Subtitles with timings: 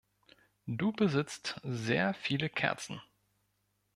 [0.65, 3.03] Du besitzt sehr viele Kerzen.